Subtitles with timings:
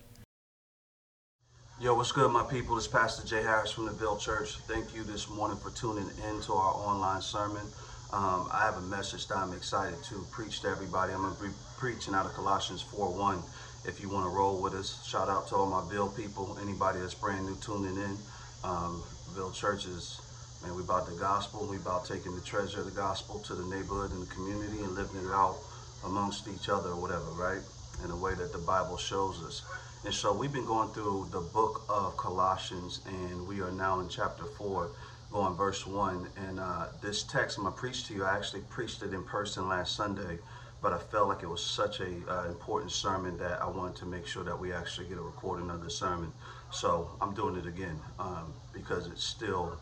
[1.80, 2.76] Yo, what's good, my people?
[2.76, 4.58] It's Pastor Jay Harris from the Ville Church.
[4.68, 7.66] Thank you this morning for tuning in to our online sermon.
[8.12, 11.14] Um, I have a message that I'm excited to preach to everybody.
[11.14, 13.40] I'm going to be preaching out of Colossians 4.1.
[13.88, 17.00] If you want to roll with us, shout out to all my Ville people, anybody
[17.00, 18.18] that's brand new tuning in.
[18.64, 20.20] Um, Ville Church is,
[20.62, 21.66] man, we about the gospel.
[21.66, 24.94] We about taking the treasure of the gospel to the neighborhood and the community and
[24.94, 25.56] living it out
[26.04, 27.62] amongst each other or whatever, right?
[28.04, 29.62] In a way that the Bible shows us.
[30.04, 34.08] And so we've been going through the book of Colossians, and we are now in
[34.08, 34.90] chapter 4,
[35.32, 36.28] going verse 1.
[36.36, 39.24] And uh, this text I'm going to preach to you, I actually preached it in
[39.24, 40.38] person last Sunday,
[40.82, 44.06] but I felt like it was such a uh, important sermon that I wanted to
[44.06, 46.32] make sure that we actually get a recording of the sermon.
[46.70, 49.76] So I'm doing it again um, because it's still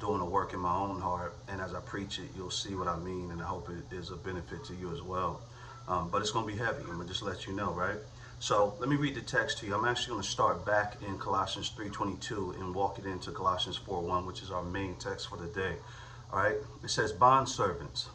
[0.00, 1.34] doing the work in my own heart.
[1.48, 4.10] And as I preach it, you'll see what I mean, and I hope it is
[4.10, 5.40] a benefit to you as well.
[5.86, 6.80] Um, but it's going to be heavy.
[6.80, 7.98] I'm going to just let you know, right?
[8.38, 9.74] So let me read the text to you.
[9.74, 14.26] I'm actually going to start back in Colossians 3.22 and walk it into Colossians 4.1,
[14.26, 15.76] which is our main text for the day.
[16.32, 16.56] All right.
[16.82, 18.08] It says, Bond servants,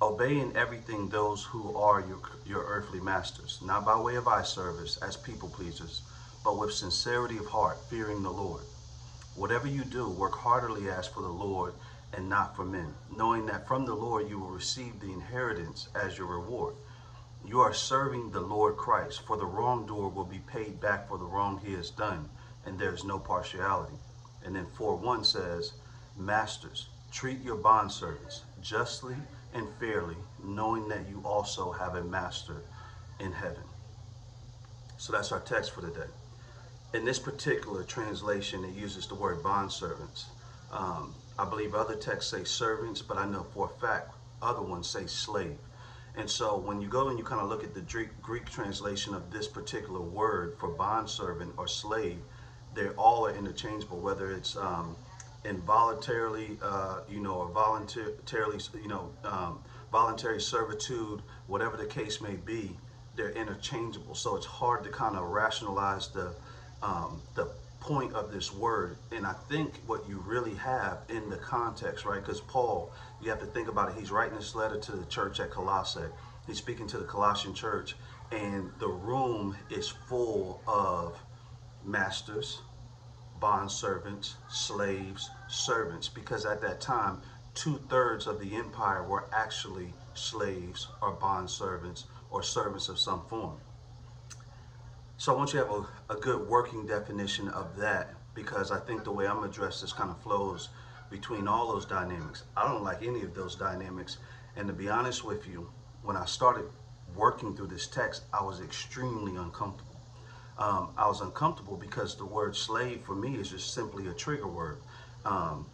[0.00, 4.42] obey in everything those who are your, your earthly masters, not by way of eye
[4.42, 6.02] service as people pleasers,
[6.44, 8.62] but with sincerity of heart, fearing the Lord.
[9.34, 11.72] Whatever you do, work heartily as for the Lord
[12.12, 16.16] and not for men, knowing that from the Lord you will receive the inheritance as
[16.16, 16.74] your reward.
[17.48, 21.24] You are serving the Lord Christ, for the wrongdoer will be paid back for the
[21.24, 22.28] wrong he has done,
[22.66, 23.96] and there is no partiality.
[24.44, 25.72] And then 4 1 says,
[26.14, 29.16] Masters, treat your bondservants justly
[29.54, 32.60] and fairly, knowing that you also have a master
[33.18, 33.64] in heaven.
[34.98, 36.10] So that's our text for today.
[36.92, 40.26] In this particular translation, it uses the word bondservants.
[40.70, 44.12] Um, I believe other texts say servants, but I know for a fact
[44.42, 45.56] other ones say slave.
[46.18, 49.30] And so when you go and you kind of look at the Greek translation of
[49.30, 52.18] this particular word for bondservant or slave,
[52.74, 54.96] they all are interchangeable, whether it's um,
[55.44, 59.60] involuntarily, uh, you know, or voluntarily, you know, um,
[59.92, 62.76] voluntary servitude, whatever the case may be,
[63.14, 64.16] they're interchangeable.
[64.16, 66.34] So it's hard to kind of rationalize the
[66.82, 67.48] um, the
[67.80, 68.96] point of this word.
[69.12, 72.20] And I think what you really have in the context, right?
[72.20, 73.96] Because Paul, you have to think about it.
[73.98, 76.00] He's writing this letter to the church at Colossae.
[76.46, 77.94] He's speaking to the Colossian church,
[78.32, 81.16] and the room is full of
[81.84, 82.60] masters,
[83.38, 87.20] bond servants, slaves, servants, because at that time,
[87.54, 93.22] two thirds of the empire were actually slaves or bond servants or servants of some
[93.28, 93.58] form.
[95.20, 95.74] So I want you to have
[96.08, 99.92] a, a good working definition of that because I think the way I'm addressed this
[99.92, 100.68] kind of flows
[101.10, 102.44] between all those dynamics.
[102.56, 104.18] I don't like any of those dynamics.
[104.54, 105.68] And to be honest with you,
[106.02, 106.66] when I started
[107.16, 109.96] working through this text, I was extremely uncomfortable.
[110.56, 114.46] Um, I was uncomfortable because the word slave for me is just simply a trigger
[114.46, 114.78] word.
[115.24, 115.66] Um,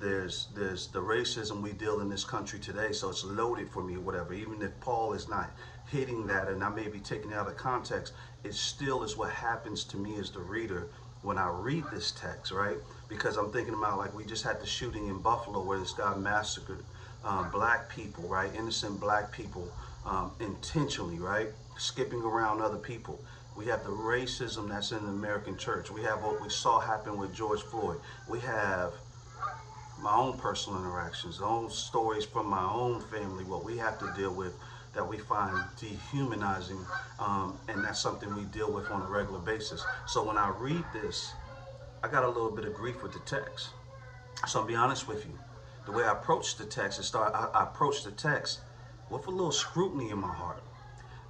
[0.00, 3.96] there's there's the racism we deal in this country today, so it's loaded for me,
[3.98, 4.32] whatever.
[4.32, 5.50] Even if Paul is not
[5.90, 8.12] hitting that, and I may be taking it out of context,
[8.44, 10.86] it still is what happens to me as the reader
[11.22, 12.78] when I read this text, right?
[13.08, 16.14] Because I'm thinking about like we just had the shooting in Buffalo where this guy
[16.14, 16.84] massacred
[17.24, 18.50] um, black people, right?
[18.54, 19.68] Innocent black people
[20.06, 21.48] um, intentionally, right?
[21.76, 23.20] Skipping around other people.
[23.56, 25.90] We have the racism that's in the American church.
[25.90, 27.98] We have what we saw happen with George Floyd.
[28.28, 28.92] We have
[30.00, 34.32] my own personal interactions, own stories from my own family, what we have to deal
[34.32, 34.54] with
[34.94, 36.84] that we find dehumanizing,
[37.18, 39.84] um, and that's something we deal with on a regular basis.
[40.06, 41.32] So when I read this,
[42.02, 43.70] I got a little bit of grief with the text.
[44.46, 45.38] So I'll be honest with you.
[45.86, 48.60] The way I approached the text is start I, I approach the text
[49.10, 50.62] with a little scrutiny in my heart.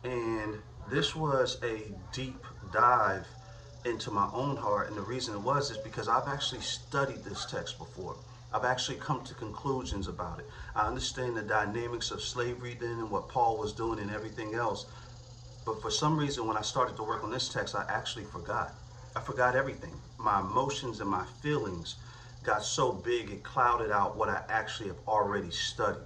[0.05, 0.59] And
[0.91, 3.27] this was a deep dive
[3.85, 4.89] into my own heart.
[4.89, 8.17] And the reason it was is because I've actually studied this text before.
[8.53, 10.47] I've actually come to conclusions about it.
[10.75, 14.87] I understand the dynamics of slavery then and what Paul was doing and everything else.
[15.67, 18.73] But for some reason, when I started to work on this text, I actually forgot.
[19.15, 20.01] I forgot everything.
[20.17, 21.97] My emotions and my feelings
[22.43, 26.01] got so big, it clouded out what I actually have already studied.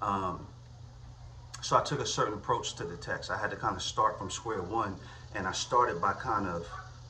[0.00, 0.46] Um,
[1.60, 3.30] so I took a certain approach to the text.
[3.30, 4.96] I had to kind of start from square one,
[5.34, 6.66] and I started by kind of,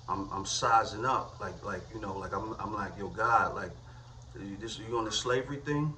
[0.09, 3.71] I'm, I'm sizing up, like, like you know, like I'm, I'm like, yo, God, like,
[4.61, 5.95] this, you on the slavery thing?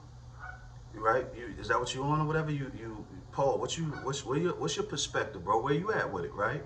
[0.98, 1.26] right?
[1.36, 2.50] You, is that what you want or whatever?
[2.50, 5.60] You, you, Paul, what you, what's, where you, what's your perspective, bro?
[5.60, 6.62] Where you at with it, right?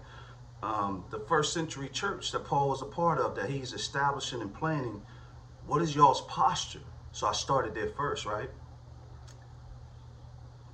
[0.62, 4.52] Um, the first century church that Paul was a part of, that he's establishing and
[4.52, 5.02] planning,
[5.66, 6.80] what is y'all's posture?
[7.12, 8.50] So I started there first, right?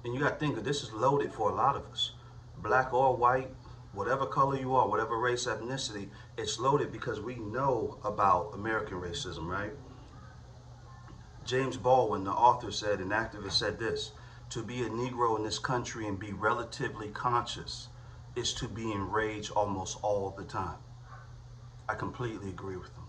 [0.05, 2.13] And you got to think that this is loaded for a lot of us,
[2.59, 3.49] black or white,
[3.93, 9.47] whatever color you are, whatever race, ethnicity, it's loaded because we know about American racism,
[9.47, 9.73] right?
[11.47, 14.11] James Baldwin, the author, said, an activist said this
[14.51, 17.89] to be a Negro in this country and be relatively conscious
[18.35, 20.79] is to be enraged almost all the time.
[21.89, 23.05] I completely agree with him.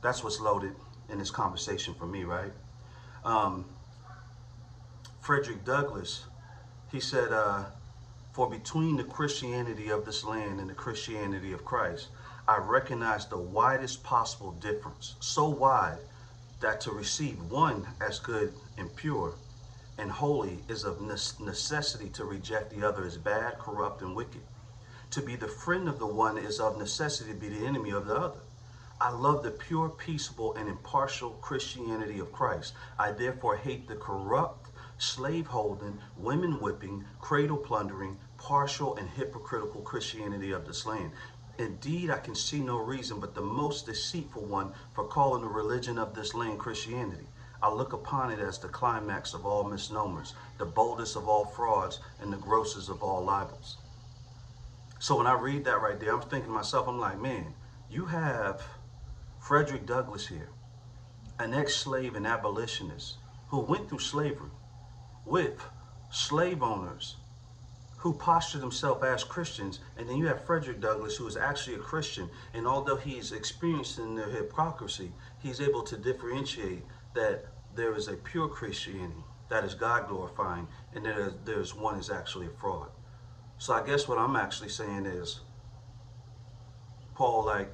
[0.00, 0.74] That's what's loaded
[1.10, 2.52] in this conversation for me, right?
[3.24, 3.66] Um,
[5.20, 6.24] Frederick Douglass,
[6.90, 7.64] he said, uh,
[8.32, 12.08] For between the Christianity of this land and the Christianity of Christ,
[12.48, 15.98] I recognize the widest possible difference, so wide
[16.62, 19.34] that to receive one as good and pure
[19.98, 24.40] and holy is of necessity to reject the other as bad, corrupt, and wicked.
[25.10, 28.06] To be the friend of the one is of necessity to be the enemy of
[28.06, 28.40] the other.
[29.00, 32.72] I love the pure, peaceable, and impartial Christianity of Christ.
[32.98, 40.52] I therefore hate the corrupt, slave holding, women whipping, cradle plundering, partial, and hypocritical Christianity
[40.52, 41.12] of this land.
[41.58, 45.98] Indeed, I can see no reason but the most deceitful one for calling the religion
[45.98, 47.26] of this land Christianity.
[47.62, 52.00] I look upon it as the climax of all misnomers, the boldest of all frauds,
[52.20, 53.76] and the grossest of all libels.
[54.98, 57.54] So when I read that right there, I'm thinking to myself, I'm like, man,
[57.90, 58.62] you have
[59.38, 60.48] Frederick Douglass here,
[61.38, 63.16] an ex-slave and abolitionist
[63.48, 64.50] who went through slavery
[65.24, 65.62] with
[66.10, 67.16] slave owners
[68.02, 69.78] who posture themselves as Christians.
[69.96, 72.28] And then you have Frederick Douglass, who is actually a Christian.
[72.52, 76.82] And although he's experiencing in their hypocrisy, he's able to differentiate
[77.14, 77.44] that
[77.76, 82.46] there is a pure Christianity that is God glorifying, and there, there's one is actually
[82.46, 82.88] a fraud.
[83.58, 85.40] So I guess what I'm actually saying is,
[87.14, 87.72] Paul, like,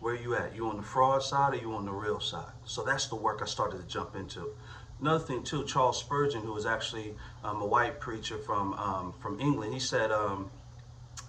[0.00, 0.54] where you at?
[0.54, 2.52] You on the fraud side or you on the real side?
[2.64, 4.50] So that's the work I started to jump into.
[5.00, 7.14] Another thing too, Charles Spurgeon, who was actually
[7.44, 10.50] um, a white preacher from um, from England, he said, um,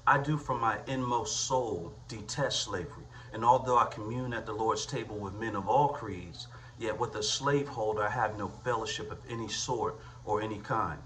[0.07, 4.87] "I do from my inmost soul detest slavery, and although I commune at the Lord's
[4.87, 6.47] table with men of all creeds,
[6.79, 10.99] yet with a slaveholder I have no fellowship of any sort or any kind,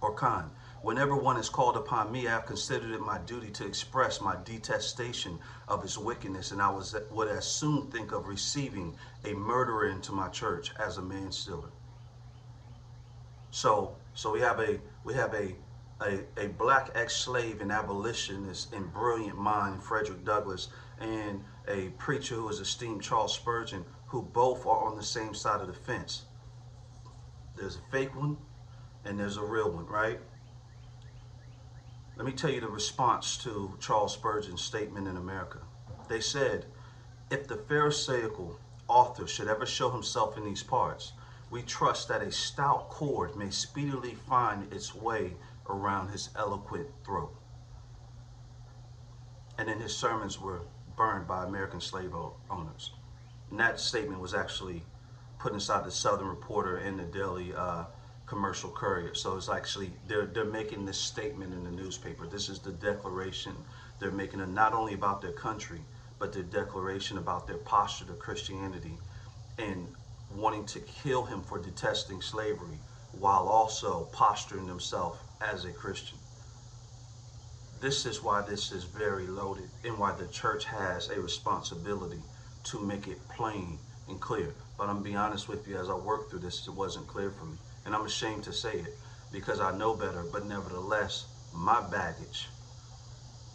[0.00, 0.50] or kind.
[0.82, 4.36] Whenever one is called upon me, I have considered it my duty to express my
[4.44, 5.38] detestation
[5.68, 10.10] of his wickedness, and I was, would as soon think of receiving a murderer into
[10.10, 11.70] my church as a manstealer.
[13.52, 15.54] So, so we have a we have a
[16.00, 20.68] a, a black ex-slave and abolitionist and brilliant mind, Frederick Douglass,
[20.98, 25.60] and a preacher who is esteemed Charles Spurgeon, who both are on the same side
[25.60, 26.24] of the fence.
[27.56, 28.36] There's a fake one
[29.04, 30.20] and there's a real one, right?
[32.16, 35.58] Let me tell you the response to Charles Spurgeon's statement in America.
[36.08, 36.66] They said,
[37.30, 41.12] if the Pharisaical author should ever show himself in these parts,
[41.50, 45.32] we trust that a stout cord may speedily find its way
[45.68, 47.34] around his eloquent throat.
[49.56, 50.60] And then his sermons were
[50.96, 52.12] burned by American slave
[52.50, 52.92] owners.
[53.50, 54.82] And that statement was actually
[55.38, 57.84] put inside the Southern Reporter and the Daily uh,
[58.32, 59.14] commercial courier.
[59.14, 62.26] So it's actually, they're, they're making this statement in the newspaper.
[62.26, 63.54] This is the declaration
[64.00, 65.82] they're making it not only about their country,
[66.18, 68.96] but their declaration about their posture to Christianity
[69.58, 69.86] and
[70.34, 72.78] wanting to kill him for detesting slavery
[73.20, 76.16] while also posturing themselves as a Christian.
[77.82, 82.22] This is why this is very loaded and why the church has a responsibility
[82.64, 83.78] to make it plain
[84.08, 84.54] and clear.
[84.78, 87.44] But I'm be honest with you, as I work through this, it wasn't clear for
[87.44, 87.58] me.
[87.84, 88.98] And I'm ashamed to say it
[89.32, 92.48] because I know better, but nevertheless, my baggage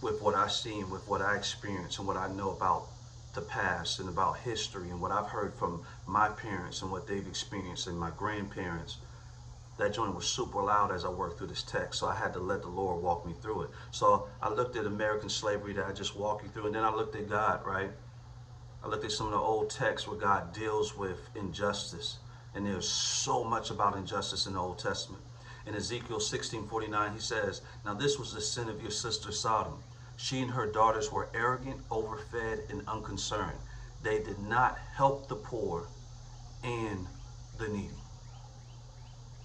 [0.01, 2.87] with what I see and with what I experience and what I know about
[3.33, 7.27] the past and about history and what I've heard from my parents and what they've
[7.27, 8.97] experienced and my grandparents,
[9.77, 11.99] that joint was super loud as I worked through this text.
[11.99, 13.69] So I had to let the Lord walk me through it.
[13.91, 16.93] So I looked at American slavery that I just walked you through, and then I
[16.93, 17.91] looked at God, right?
[18.83, 22.17] I looked at some of the old texts where God deals with injustice
[22.55, 25.23] and there's so much about injustice in the Old Testament.
[25.65, 29.83] In Ezekiel 16:49, he says, Now this was the sin of your sister Sodom.
[30.15, 33.59] She and her daughters were arrogant, overfed, and unconcerned.
[34.01, 35.87] They did not help the poor
[36.63, 37.07] and
[37.57, 38.01] the needy.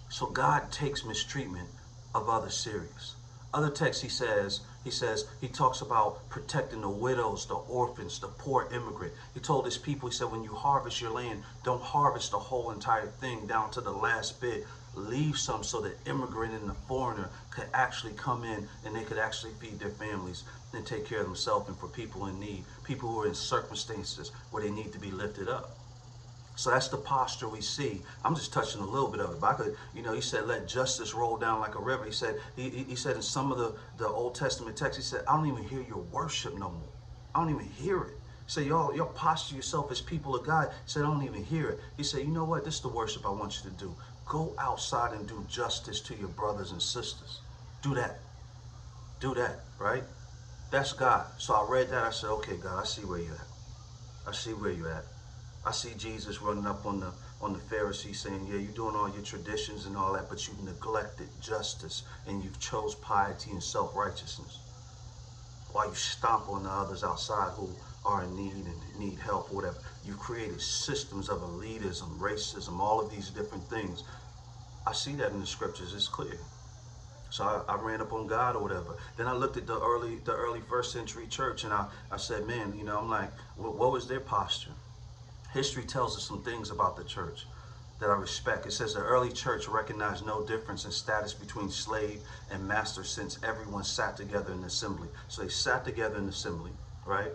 [0.09, 1.69] So God takes mistreatment
[2.15, 3.17] of others serious.
[3.53, 8.29] Other texts he says, he says, he talks about protecting the widows, the orphans, the
[8.29, 9.13] poor immigrant.
[9.33, 12.71] He told his people, he said, when you harvest your land, don't harvest the whole
[12.71, 14.65] entire thing down to the last bit.
[14.95, 19.19] Leave some so the immigrant and the foreigner could actually come in and they could
[19.19, 23.09] actually feed their families and take care of themselves and for people in need, people
[23.11, 25.71] who are in circumstances where they need to be lifted up.
[26.55, 28.03] So that's the posture we see.
[28.25, 30.47] I'm just touching a little bit of it, but I could, you know, he said,
[30.47, 32.05] let justice roll down like a river.
[32.05, 35.25] He said, he, he said in some of the, the Old Testament texts, he said,
[35.27, 36.93] I don't even hear your worship no more.
[37.35, 38.15] I don't even hear it.
[38.47, 40.69] Said, y'all, y'all posture yourself as people of God.
[40.69, 41.79] He said, I don't even hear it.
[41.97, 42.65] He said, you know what?
[42.65, 43.97] This is the worship I want you to do.
[44.27, 47.41] Go outside and do justice to your brothers and sisters.
[47.81, 48.19] Do that.
[49.21, 50.03] Do that, right?
[50.71, 51.27] That's God.
[51.39, 52.05] So I read that.
[52.05, 54.29] I said, okay, God, I see where you're at.
[54.29, 55.05] I see where you're at.
[55.65, 59.09] I see Jesus running up on the on the Pharisees saying, yeah, you're doing all
[59.09, 64.61] your traditions and all that, but you've neglected justice and you've chose piety and self-righteousness.
[65.73, 67.69] While you stomp on the others outside who
[68.05, 69.77] are in need and need help or whatever.
[70.05, 74.03] You've created systems of elitism, racism, all of these different things.
[74.87, 76.39] I see that in the scriptures, it's clear.
[77.31, 78.97] So I, I, ran up on God or whatever.
[79.17, 82.47] Then I looked at the early the early first century church and I, I said,
[82.47, 84.73] man, you know, I'm like, what, what was their posture?
[85.53, 87.47] History tells us some things about the church
[88.01, 88.67] that I respect.
[88.67, 93.39] It says the early church recognized no difference in status between slave and master since
[93.43, 95.09] everyone sat together in assembly.
[95.29, 96.73] So they sat together in assembly,
[97.07, 97.33] right?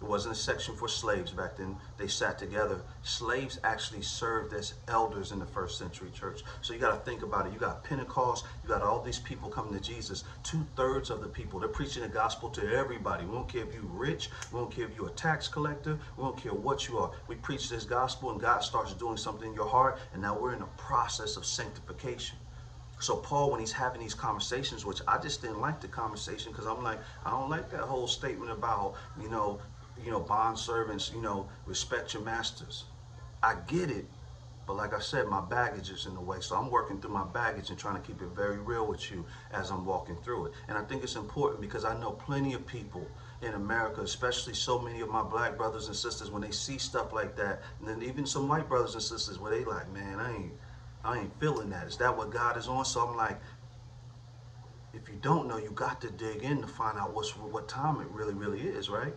[0.00, 1.76] It wasn't a section for slaves back then.
[1.98, 2.80] They sat together.
[3.02, 6.42] Slaves actually served as elders in the first century church.
[6.62, 7.52] So you got to think about it.
[7.52, 8.46] You got Pentecost.
[8.62, 10.24] You got all these people coming to Jesus.
[10.42, 13.26] Two thirds of the people, they're preaching the gospel to everybody.
[13.26, 14.30] We don't care if you're rich.
[14.50, 15.98] We don't care if you're a tax collector.
[16.16, 17.10] We don't care what you are.
[17.28, 19.98] We preach this gospel and God starts doing something in your heart.
[20.14, 22.38] And now we're in a process of sanctification.
[23.00, 26.66] So Paul, when he's having these conversations, which I just didn't like the conversation because
[26.66, 29.58] I'm like, I don't like that whole statement about, you know,
[30.04, 32.84] you know, bond servants, you know, respect your masters.
[33.42, 34.06] I get it,
[34.66, 36.40] but like I said, my baggage is in the way.
[36.40, 39.24] So I'm working through my baggage and trying to keep it very real with you
[39.50, 40.52] as I'm walking through it.
[40.68, 43.06] And I think it's important because I know plenty of people
[43.42, 47.12] in America, especially so many of my black brothers and sisters, when they see stuff
[47.12, 50.34] like that, and then even some white brothers and sisters where they like, man, I
[50.34, 50.52] ain't,
[51.02, 51.86] I ain't feeling that.
[51.86, 52.84] Is that what God is on?
[52.84, 53.38] So I'm like,
[54.92, 58.00] if you don't know, you got to dig in to find out what's what time
[58.00, 59.14] it really, really is, right?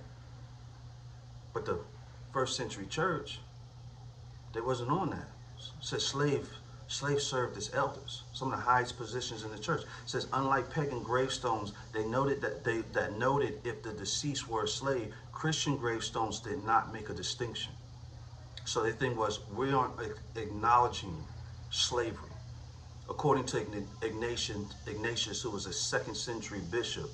[1.53, 1.79] But the
[2.31, 3.39] first century church,
[4.53, 5.29] they wasn't on that.
[5.57, 6.49] It says slave,
[6.87, 9.81] slaves served as elders, some of the highest positions in the church.
[9.81, 14.63] It says unlike pagan gravestones, they noted that they that noted if the deceased were
[14.63, 17.73] a slave, Christian gravestones did not make a distinction.
[18.65, 19.99] So the thing was, we aren't
[20.35, 21.25] acknowledging
[21.69, 22.29] slavery.
[23.09, 23.57] According to
[24.01, 24.57] Ignatius,
[24.87, 27.11] Ignatius, who was a second century bishop,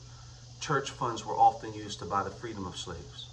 [0.60, 3.28] church funds were often used to buy the freedom of slaves.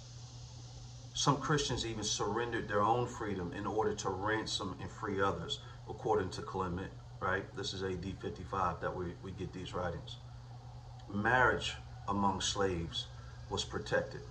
[1.17, 6.29] Some Christians even surrendered their own freedom in order to ransom and free others, according
[6.29, 7.43] to Clement, right?
[7.55, 10.17] This is AD 55 that we, we get these writings.
[11.11, 11.73] Marriage
[12.07, 13.07] among slaves
[13.49, 14.21] was protected.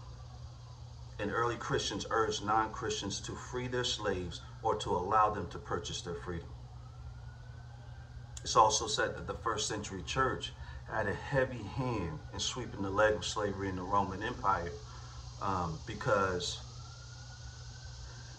[1.19, 6.03] And early Christians urged non-Christians to free their slaves or to allow them to purchase
[6.03, 6.51] their freedom.
[8.45, 10.53] It's also said that the first century church
[10.89, 14.71] had a heavy hand in sweeping the leg of slavery in the Roman Empire
[15.43, 16.61] um, because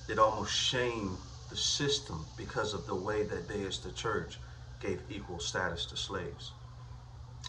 [0.10, 1.18] it almost shamed
[1.50, 4.40] the system because of the way that they as the church
[4.80, 6.52] gave equal status to slaves.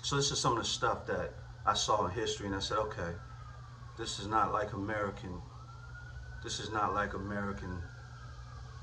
[0.02, 1.32] So this is some of the stuff that
[1.66, 3.12] I saw in history and I said, okay,
[3.98, 5.40] this is not like American,
[6.42, 7.82] this is not like American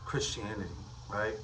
[0.06, 0.70] Christianity,
[1.10, 1.36] right?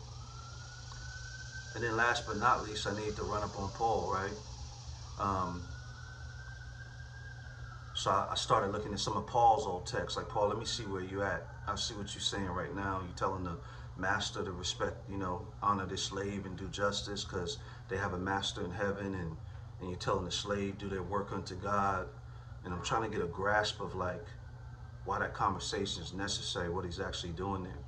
[1.75, 4.37] And then last but not least, I need to run up on Paul, right?
[5.19, 5.63] Um,
[8.01, 10.17] so I, started looking at some of Paul's old texts.
[10.17, 11.47] Like, Paul, let me see where you at.
[11.67, 12.99] I see what you're saying right now.
[13.05, 13.57] You're telling the
[13.95, 18.17] master to respect, you know, honor the slave and do justice because they have a
[18.17, 19.13] master in heaven.
[19.13, 19.37] And,
[19.79, 22.07] and you're telling the slave do their work unto God.
[22.65, 24.25] And I'm trying to get a grasp of like
[25.05, 27.83] why that conversation is necessary, what he's actually doing there.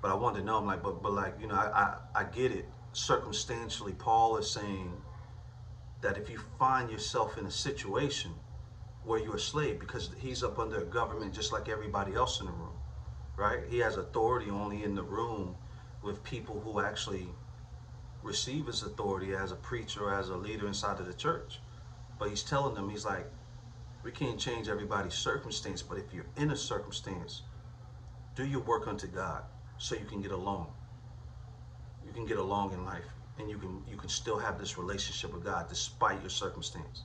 [0.00, 2.22] But I wanted to know, I'm like, but, but like, you know, I, I, I
[2.22, 2.66] get it.
[2.92, 4.92] Circumstantially, Paul is saying
[6.02, 8.30] that if you find yourself in a situation
[9.04, 12.46] where you're a slave because he's up under a government just like everybody else in
[12.46, 12.76] the room,
[13.36, 13.60] right?
[13.68, 15.56] He has authority only in the room
[16.02, 17.28] with people who actually
[18.22, 21.60] receive his authority as a preacher, as a leader inside of the church.
[22.18, 23.26] But he's telling them, he's like,
[24.02, 27.42] we can't change everybody's circumstance, but if you're in a circumstance,
[28.36, 29.44] do your work unto God
[29.78, 30.68] so you can get along.
[32.06, 33.04] You can get along in life.
[33.38, 37.04] and you can you can still have this relationship with God despite your circumstance.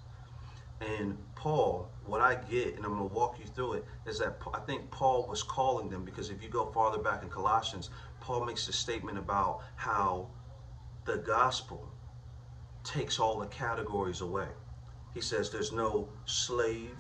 [0.82, 4.38] And Paul, what I get, and I'm going to walk you through it, is that
[4.54, 7.90] I think Paul was calling them because if you go farther back in Colossians,
[8.20, 10.30] Paul makes a statement about how
[11.06, 11.88] the gospel
[12.84, 14.48] takes all the categories away.
[15.14, 16.98] He says there's no slave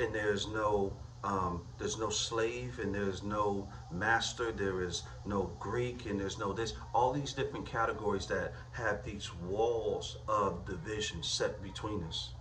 [0.00, 6.04] and there's no um, there's no slave and there's no master there is no greek
[6.04, 11.62] and there's no this all these different categories that have these walls of division set
[11.62, 12.34] between us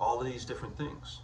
[0.00, 1.20] all of these different things.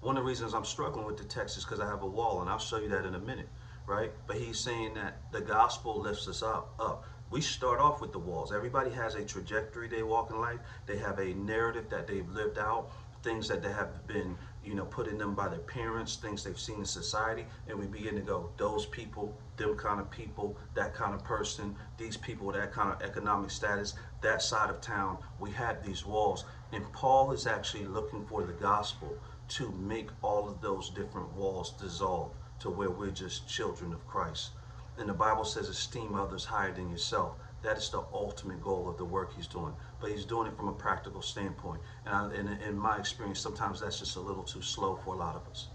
[0.00, 2.42] One of the reasons i'm struggling with the text is because i have a wall
[2.42, 3.48] and i'll show you that in a minute
[3.86, 4.12] right?
[4.26, 7.04] But he's saying that the gospel lifts us up up.
[7.30, 8.52] We start off with the walls.
[8.52, 10.60] Everybody has a trajectory they walk in life.
[10.86, 12.90] They have a narrative that they've lived out
[13.24, 16.58] things that they have been you know, put in them by their parents, things they've
[16.58, 20.94] seen in society, and we begin to go, those people, them kind of people, that
[20.94, 25.50] kind of person, these people that kind of economic status, that side of town, we
[25.50, 26.44] have these walls.
[26.72, 29.16] And Paul is actually looking for the gospel
[29.48, 34.50] to make all of those different walls dissolve to where we're just children of Christ.
[34.98, 37.36] And the Bible says, esteem others higher than yourself.
[37.62, 39.74] That is the ultimate goal of the work he's doing.
[40.00, 41.80] But he's doing it from a practical standpoint.
[42.06, 45.34] And, I, in my experience, sometimes that's just a little too slow for a lot
[45.34, 45.68] of us.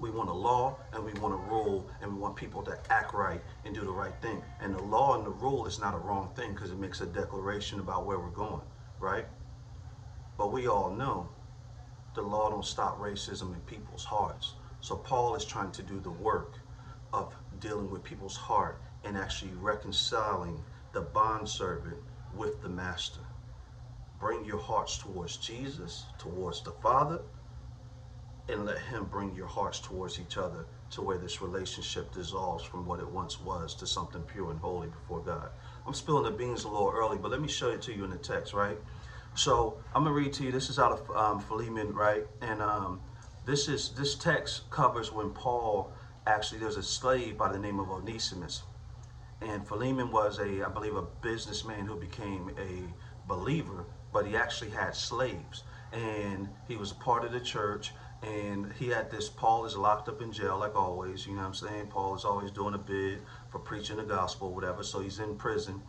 [0.00, 3.14] We want a law and we want a rule and we want people to act
[3.14, 4.42] right and do the right thing.
[4.60, 7.06] And the law and the rule is not a wrong thing because it makes a
[7.06, 8.62] declaration about where we're going,
[8.98, 9.26] right?
[10.36, 11.28] But we all know
[12.14, 14.54] the law don't stop racism in people's hearts.
[14.80, 16.58] So Paul is trying to do the work
[17.12, 20.62] of dealing with people's heart and actually reconciling
[20.92, 21.98] the bondservant
[22.34, 23.20] with the master.
[24.18, 27.20] Bring your hearts towards Jesus, towards the Father,
[28.48, 32.86] and let him bring your hearts towards each other to where this relationship dissolves from
[32.86, 35.48] what it once was to something pure and holy before God.
[35.86, 38.10] I'm spilling the beans a little early, but let me show it to you in
[38.10, 38.78] the text, right?
[39.34, 40.52] So I'm gonna read to you.
[40.52, 42.26] This is out of um, Philemon, right?
[42.40, 43.00] And um,
[43.44, 45.92] this is this text covers when Paul
[46.26, 48.62] actually there's a slave by the name of Onesimus
[49.40, 54.70] and Philemon was a, I believe, a businessman who became a believer, but he actually
[54.70, 55.64] had slaves.
[55.92, 57.92] And he was a part of the church.
[58.22, 61.26] And he had this, Paul is locked up in jail, like always.
[61.26, 61.86] You know what I'm saying?
[61.88, 64.82] Paul is always doing a bid for preaching the gospel, whatever.
[64.82, 65.82] So he's in prison.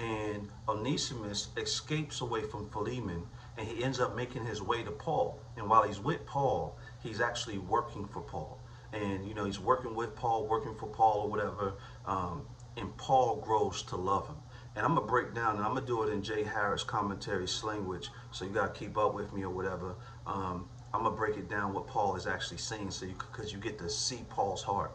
[0.00, 3.26] And Onesimus escapes away from Philemon
[3.58, 5.38] and he ends up making his way to Paul.
[5.56, 8.58] And while he's with Paul, he's actually working for Paul.
[8.94, 11.74] And, you know, he's working with Paul, working for Paul or whatever.
[12.06, 12.46] Um,
[12.78, 14.36] and Paul grows to love him.
[14.74, 18.10] And I'm gonna break down, and I'm gonna do it in Jay Harris commentary language,
[18.30, 19.96] so you gotta keep up with me or whatever.
[20.26, 23.58] Um, I'm gonna break it down what Paul is actually saying, so you because you
[23.58, 24.92] get to see Paul's heart.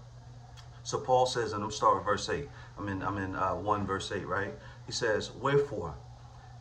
[0.83, 2.47] So Paul says, and I'm starting verse eight.
[2.77, 4.53] I'm in I'm in uh, one verse eight, right?
[4.85, 5.95] He says, "Wherefore,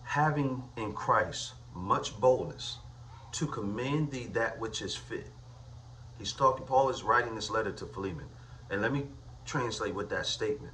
[0.02, 2.78] having in Christ much boldness,
[3.32, 5.32] to commend thee that which is fit."
[6.18, 6.66] He's talking.
[6.66, 8.28] Paul is writing this letter to Philemon,
[8.70, 9.08] and let me
[9.44, 10.72] translate with that statement.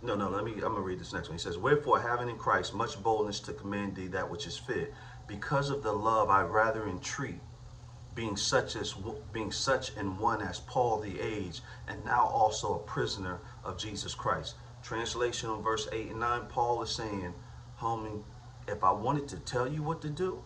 [0.00, 1.36] No, no, let me, I'm going to read this next one.
[1.36, 4.94] He says, Wherefore, having in Christ much boldness to command thee that which is fit,
[5.26, 7.40] because of the love I rather entreat,
[8.14, 8.94] being such as
[9.32, 14.14] being such in one as Paul the age, and now also a prisoner of Jesus
[14.14, 14.54] Christ.
[14.82, 17.34] Translation on verse 8 and 9, Paul is saying,
[17.80, 18.22] homie,
[18.66, 20.42] if I wanted to tell you what to do,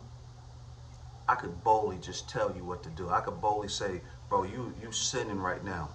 [1.28, 3.08] I could boldly just tell you what to do.
[3.08, 5.90] I could boldly say, bro, you you sinning right now,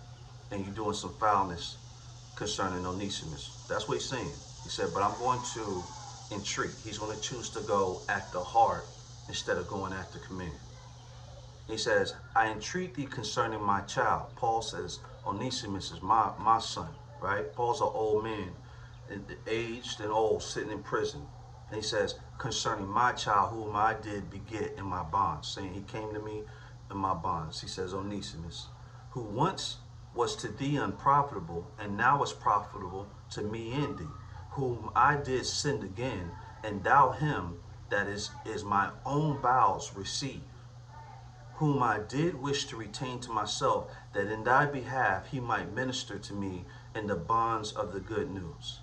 [0.52, 1.78] and you doing some foulness
[2.36, 3.52] concerning Onesimus.
[3.68, 4.34] That's what he's saying.
[4.64, 5.84] He said, but I'm going to
[6.32, 6.72] entreat.
[6.84, 8.88] He's going to choose to go at the heart
[9.28, 10.54] instead of going at the command.
[11.68, 14.28] He says, I entreat thee concerning my child.
[14.36, 16.88] Paul says, Onesimus is my, my son,
[17.22, 17.54] right?
[17.54, 18.52] Paul's an old man,
[19.48, 21.22] aged and old, sitting in prison.
[21.70, 25.82] And he says, concerning my child, whom I did beget in my bonds, saying he
[25.82, 26.44] came to me
[26.90, 27.62] in my bonds.
[27.62, 28.68] He says, Onesimus,
[29.12, 29.78] who once
[30.14, 34.08] was to thee unprofitable, and now is profitable to me in thee,
[34.52, 36.32] whom I did send again,
[36.64, 37.58] and thou him
[37.90, 40.42] that is, is my own bowels receive,
[41.56, 46.18] whom I did wish to retain to myself, that in thy behalf he might minister
[46.18, 46.66] to me
[46.98, 48.80] in the bonds of the good news.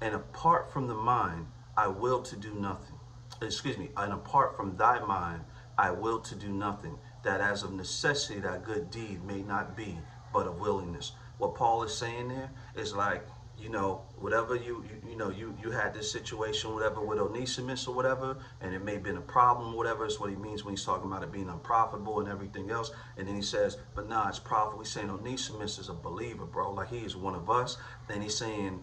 [0.00, 2.96] And apart from the mind, I will to do nothing.
[3.42, 5.44] Excuse me, and apart from thy mind,
[5.76, 9.98] I will to do nothing, that as of necessity that good deed may not be
[10.32, 11.12] but of willingness.
[11.36, 13.26] What Paul is saying there is like,
[13.60, 17.86] you know, whatever you, you, you know, you, you had this situation, whatever, with Onesimus
[17.86, 20.74] or whatever, and it may have been a problem, whatever, is what he means when
[20.74, 22.90] he's talking about it being unprofitable and everything else.
[23.16, 24.82] And then he says, but nah, it's profitable.
[24.84, 26.72] He's saying Onesimus is a believer, bro.
[26.72, 27.76] Like he is one of us.
[28.08, 28.80] Then he's saying,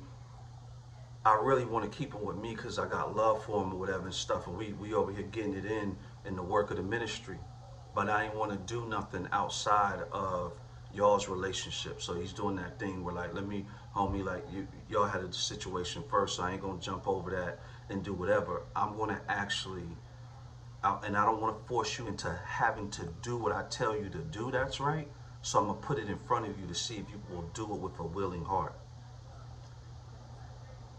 [1.25, 3.77] I really want to keep him with me because I got love for him or
[3.77, 4.45] whatever and stuff.
[4.45, 7.37] And we, we over here getting it in in the work of the ministry.
[7.95, 10.53] But I didn't want to do nothing outside of
[10.93, 12.01] y'all's relationship.
[12.01, 15.31] So he's doing that thing where like, let me, homie, like you, y'all had a
[15.31, 16.37] situation first.
[16.37, 18.63] So I ain't to jump over that and do whatever.
[18.75, 19.87] I'm to actually,
[20.83, 23.95] I, and I don't want to force you into having to do what I tell
[23.95, 24.51] you to do.
[24.51, 25.07] That's right.
[25.41, 27.63] So I'm to put it in front of you to see if you will do
[27.63, 28.75] it with a willing heart.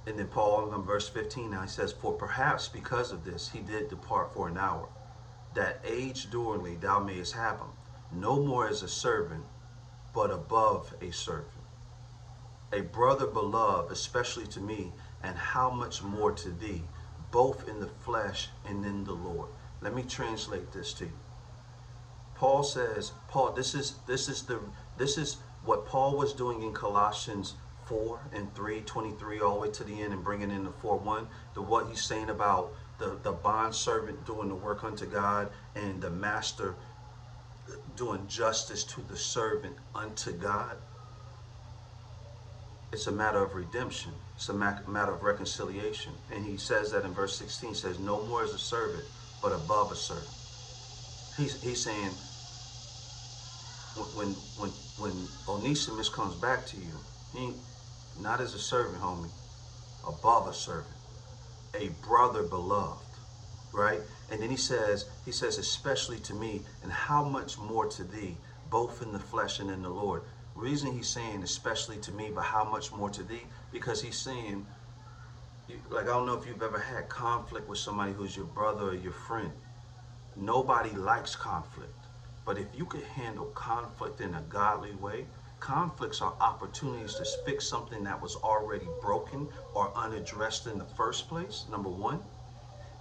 [0.06, 3.59] And then Paul in verse 15 now he says, For perhaps because of this he
[3.59, 4.88] did depart for an hour,
[5.54, 7.70] that age durably thou mayest have him,
[8.12, 9.44] no more as a servant,
[10.14, 11.56] but above a servant.
[12.72, 16.83] A brother beloved, especially to me, and how much more to thee,
[17.31, 19.48] both in the flesh and in the Lord.
[19.81, 21.12] Let me translate this to you.
[22.35, 24.61] Paul says, Paul, this is this is the
[24.98, 27.55] this is what Paul was doing in Colossians
[27.87, 30.98] 4 and 3, 23 all the way to the end and bringing in the 4
[30.98, 35.50] 1, the what he's saying about the, the bond servant doing the work unto God
[35.74, 36.74] and the master
[37.96, 40.76] doing justice to the servant unto God.
[42.96, 44.11] It's a matter of redemption.
[44.37, 46.14] It's a matter of reconciliation.
[46.35, 49.04] And he says that in verse 16, says, no more as a servant,
[49.42, 50.30] but above a servant.
[51.37, 52.09] He's, he's saying,
[54.16, 56.94] when, when, when Onesimus comes back to you,
[57.35, 57.52] he,
[58.22, 59.28] not as a servant, homie,
[60.09, 60.96] above a servant,
[61.78, 63.04] a brother beloved,
[63.74, 64.00] right?
[64.30, 68.38] And then he says, he says, especially to me, and how much more to thee,
[68.70, 70.22] both in the flesh and in the Lord.
[70.57, 74.66] Reason he's saying, especially to me, but how much more to thee, because he's saying,
[75.90, 78.95] like I don't know if you've ever had conflict with somebody who's your brother or
[78.95, 79.53] your friend.
[80.35, 81.92] Nobody likes conflict.
[82.45, 85.27] But if you could handle conflict in a godly way,
[85.61, 91.29] Conflicts are opportunities to fix something that was already broken or unaddressed in the first
[91.29, 92.21] place, number one.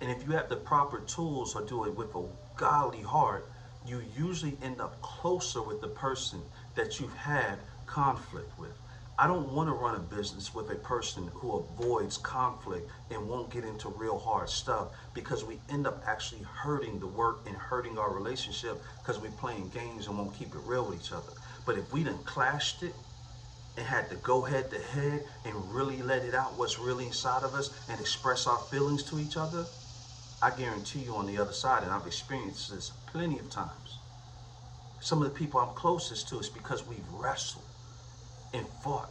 [0.01, 3.47] And if you have the proper tools or do it with a godly heart,
[3.85, 6.41] you usually end up closer with the person
[6.75, 8.71] that you've had conflict with.
[9.17, 13.49] I don't want to run a business with a person who avoids conflict and won't
[13.49, 17.97] get into real hard stuff because we end up actually hurting the work and hurting
[17.97, 21.31] our relationship because we're playing games and won't keep it real with each other.
[21.65, 22.93] But if we done clashed it
[23.77, 27.43] and had to go head to head and really let it out what's really inside
[27.43, 29.65] of us and express our feelings to each other,
[30.41, 33.99] I guarantee you on the other side, and I've experienced this plenty of times,
[35.05, 37.63] some of the people I'm closest to is because we've wrestled
[38.55, 39.07] and fought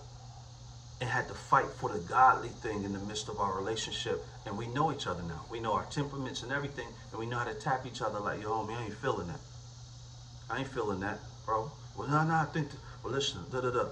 [1.01, 4.21] and had to fight for the godly thing in the midst of our relationship.
[4.45, 5.45] And we know each other now.
[5.49, 8.43] We know our temperaments and everything, and we know how to tap each other like,
[8.43, 9.39] yo, homie, I ain't feeling that.
[10.51, 11.71] I ain't feeling that, bro.
[11.97, 12.71] Well, no, no, I think,
[13.05, 13.87] well, listen, da, da, da.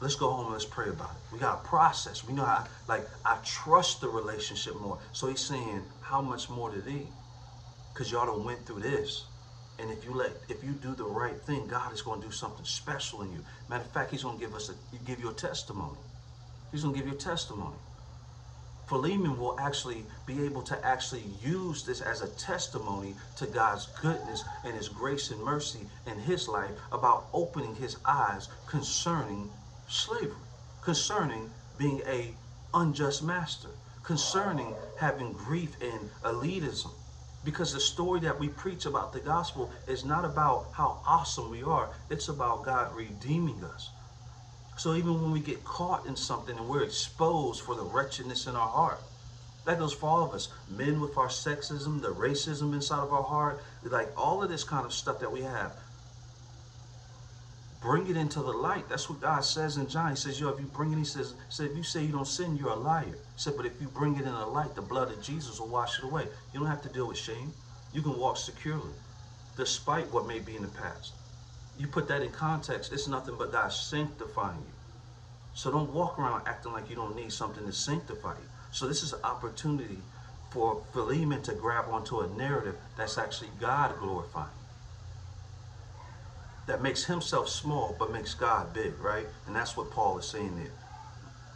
[0.00, 1.32] Let's go home and let's pray about it.
[1.32, 2.24] We got a process.
[2.24, 4.98] We know how, like, I trust the relationship more.
[5.12, 7.06] So he's saying, how much more to thee?
[7.92, 9.22] Because y'all done went through this.
[9.82, 12.32] And if you let, if you do the right thing, God is going to do
[12.32, 13.44] something special in you.
[13.68, 15.98] Matter of fact, He's going to give us a, give you a testimony.
[16.70, 17.76] He's going to give you a testimony.
[18.86, 24.44] Philemon will actually be able to actually use this as a testimony to God's goodness
[24.64, 29.50] and his grace and mercy in his life about opening his eyes concerning
[29.88, 30.36] slavery,
[30.82, 32.34] concerning being a
[32.74, 33.70] unjust master,
[34.04, 36.90] concerning having grief and elitism.
[37.44, 41.62] Because the story that we preach about the gospel is not about how awesome we
[41.62, 43.90] are, it's about God redeeming us
[44.76, 48.56] so even when we get caught in something and we're exposed for the wretchedness in
[48.56, 49.00] our heart,
[49.64, 50.48] that goes for all of us.
[50.68, 54.84] Men with our sexism, the racism inside of our heart, like all of this kind
[54.84, 55.72] of stuff that we have.
[57.82, 58.88] Bring it into the light.
[58.88, 60.10] That's what God says in John.
[60.10, 62.26] He says, yo, if you bring it, he says, said, if you say you don't
[62.26, 63.04] sin, you're a liar.
[63.06, 65.68] He said, but if you bring it in the light, the blood of Jesus will
[65.68, 66.28] wash it away.
[66.52, 67.52] You don't have to deal with shame.
[67.92, 68.94] You can walk securely,
[69.56, 71.14] despite what may be in the past
[71.78, 74.74] you put that in context, it's nothing but God sanctifying you.
[75.54, 78.48] So don't walk around acting like you don't need something to sanctify you.
[78.70, 79.98] So this is an opportunity
[80.50, 84.61] for Philemon to grab onto a narrative that's actually God glorifying.
[86.72, 89.26] That makes himself small, but makes God big, right?
[89.46, 90.72] And that's what Paul is saying there.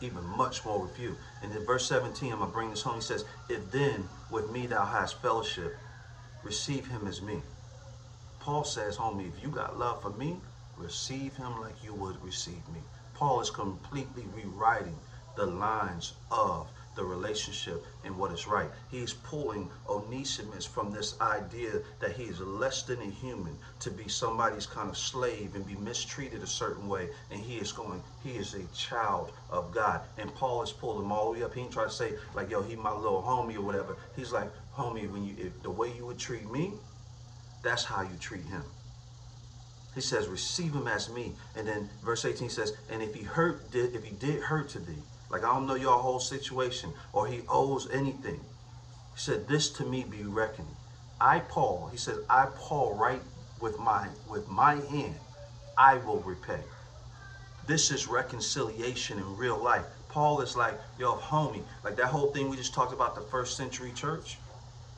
[0.02, 1.16] Even much more with you.
[1.42, 2.96] And in verse 17, I'm going to bring this home.
[2.96, 5.74] He says, If then with me thou hast fellowship,
[6.42, 7.40] receive him as me.
[8.40, 10.36] Paul says, homie, if you got love for me,
[10.76, 12.80] receive him like you would receive me.
[13.14, 14.98] Paul is completely rewriting
[15.34, 18.70] the lines of the relationship and what is right.
[18.90, 24.08] He's pulling Onesimus from this idea that he is less than a human to be
[24.08, 27.10] somebody's kind of slave and be mistreated a certain way.
[27.30, 30.00] And he is going, he is a child of God.
[30.18, 31.54] And Paul is pulling him all the way up.
[31.54, 33.96] He ain't trying to say like, yo, he my little homie or whatever.
[34.16, 36.72] He's like, homie, when you the way you would treat me,
[37.62, 38.64] that's how you treat him.
[39.94, 41.32] He says, receive him as me.
[41.56, 44.78] And then verse 18 says, and if he hurt, did if he did hurt to
[44.78, 48.40] thee, like I don't know your whole situation, or he owes anything.
[49.14, 50.74] He said, This to me be reckoned.
[51.20, 53.22] I Paul, he said, I Paul write
[53.60, 55.16] with my with my hand,
[55.76, 56.62] I will repay.
[57.66, 59.84] This is reconciliation in real life.
[60.08, 63.56] Paul is like, yo, homie, like that whole thing we just talked about the first
[63.56, 64.38] century church,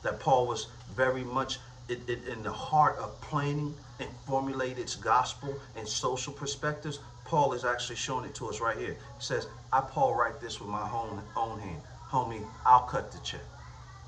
[0.03, 4.95] that Paul was very much in, in, in the heart of planning and formulate its
[4.95, 6.99] gospel and social perspectives.
[7.29, 8.93] Paul is actually showing it to us right here.
[8.93, 11.79] He says, I, Paul, write this with my own, own hand.
[12.09, 13.43] Homie, I'll cut the check.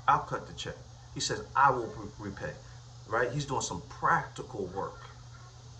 [0.08, 0.74] I'll cut the check.
[1.14, 2.52] He says, I will repay.
[3.08, 3.30] Right?
[3.30, 4.96] He's doing some practical work.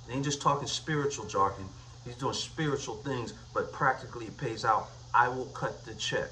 [0.06, 1.68] He ain't just talking spiritual jargon.
[2.04, 4.86] He's doing spiritual things, but practically it pays out.
[5.12, 6.30] I will cut the check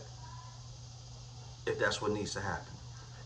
[1.66, 2.74] if that's what needs to happen.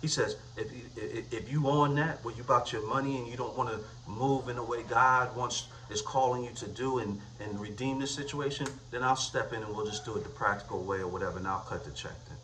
[0.01, 3.37] He says, if, if, if you on that, where you about your money and you
[3.37, 7.20] don't want to move in the way God wants is calling you to do and,
[7.40, 10.83] and redeem this situation, then I'll step in and we'll just do it the practical
[10.83, 12.38] way or whatever, and I'll cut the check then.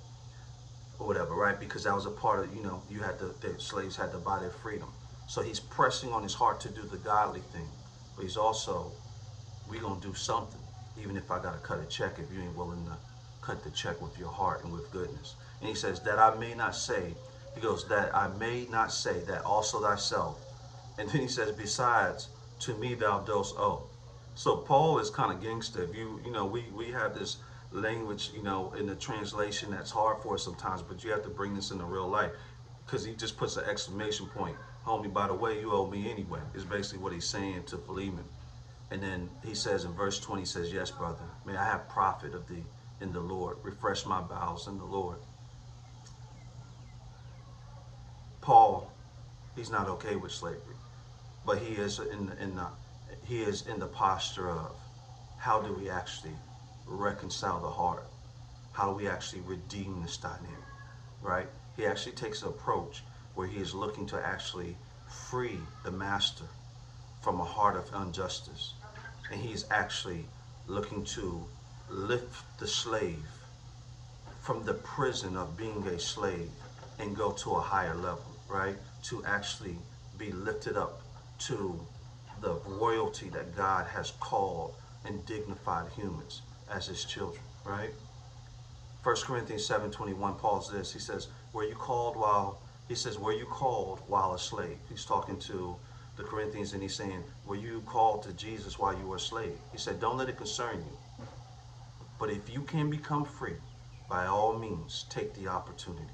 [0.99, 1.59] Or whatever, right?
[1.59, 4.19] Because that was a part of, you know, you had to, the slaves had to
[4.19, 4.89] buy their freedom.
[5.29, 7.69] So he's pressing on his heart to do the godly thing.
[8.17, 8.93] But he's also,
[9.69, 10.61] we to do something,
[11.01, 12.97] even if I got to cut a check if you ain't willing to
[13.41, 15.37] cut the check with your heart and with goodness.
[15.61, 17.15] And he says, that I may not say,
[17.55, 20.39] he goes, that I may not say that also thyself.
[20.99, 22.29] And then he says, besides,
[22.61, 23.83] to me thou dost owe.
[24.35, 25.83] So Paul is kind of gangster.
[25.83, 27.39] If you, you know, we, we have this
[27.73, 31.29] language, you know, in the translation that's hard for us sometimes, but you have to
[31.29, 32.31] bring this into real life
[32.85, 34.57] because he just puts an exclamation point.
[34.87, 38.25] Homie, by the way, you owe me anyway, is basically what he's saying to Philemon.
[38.91, 42.35] And then he says in verse 20, he says, Yes, brother, may I have profit
[42.35, 42.65] of thee
[43.01, 43.59] in the Lord.
[43.63, 45.19] Refresh my bowels in the Lord.
[48.41, 48.91] Paul,
[49.55, 50.75] he's not okay with slavery
[51.45, 52.67] but he is in in the
[53.25, 54.73] he is in the posture of
[55.39, 56.35] how do we actually
[56.87, 58.05] reconcile the heart?
[58.73, 60.51] How do we actually redeem this dynamic?
[61.23, 61.49] Right?
[61.77, 63.03] He actually takes an approach
[63.35, 64.77] where he is looking to actually
[65.31, 66.45] free the master
[67.23, 68.75] from a heart of injustice.
[69.31, 70.27] And he's actually
[70.67, 71.45] looking to
[71.89, 73.25] lift the slave
[74.43, 76.51] from the prison of being a slave
[76.99, 78.77] and go to a higher level, right?
[79.05, 79.79] To actually
[80.19, 81.03] be lifted up
[81.41, 81.81] to
[82.41, 84.75] the royalty that God has called
[85.05, 87.93] and dignified humans as his children, right?
[89.03, 90.93] 1 Corinthians 7:21 Paul says this.
[90.93, 95.05] He says, "Were you called while he says, "Were you called while a slave?" He's
[95.05, 95.77] talking to
[96.17, 99.59] the Corinthians and he's saying, "Were you called to Jesus while you were a slave?"
[99.73, 101.27] He said, "Don't let it concern you.
[102.19, 103.57] But if you can become free,
[104.09, 106.13] by all means, take the opportunity."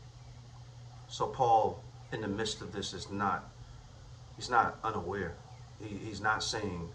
[1.09, 3.51] So Paul in the midst of this is not
[4.37, 5.35] He's not unaware.
[5.81, 6.89] He, he's not saying,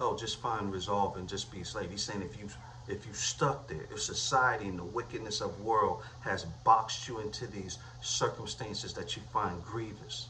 [0.00, 1.90] oh, just find resolve and just be a slave.
[1.90, 2.48] He's saying if you
[2.88, 7.46] if you stuck there, if society and the wickedness of world has boxed you into
[7.48, 10.28] these circumstances that you find grievous,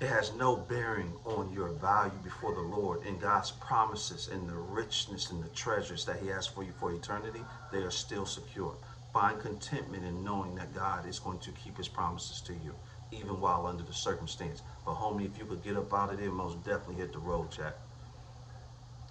[0.00, 4.54] it has no bearing on your value before the Lord and God's promises and the
[4.54, 7.40] richness and the treasures that he has for you for eternity,
[7.72, 8.76] they are still secure.
[9.12, 12.74] Find contentment in knowing that God is going to keep his promises to you
[13.18, 14.62] even while under the circumstance.
[14.84, 17.50] But homie, if you could get up out of there, most definitely hit the road,
[17.50, 17.74] Jack.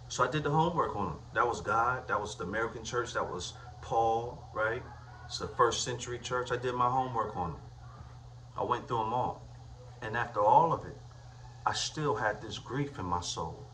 [0.07, 1.17] So I did the homework on him.
[1.33, 2.07] That was God.
[2.07, 3.13] That was the American church.
[3.13, 4.83] That was Paul, right?
[5.25, 6.51] It's the first century church.
[6.51, 7.61] I did my homework on them.
[8.57, 9.41] I went through them all.
[10.01, 10.97] And after all of it,
[11.65, 13.65] I still had this grief in my soul.